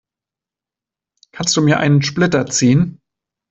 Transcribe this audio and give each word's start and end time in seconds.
Kannst 1.31 1.55
du 1.55 1.61
mir 1.61 1.77
einen 1.77 2.01
Splitter 2.01 2.47
ziehen? 2.47 2.99